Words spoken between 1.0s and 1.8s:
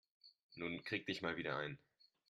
dich mal wieder ein.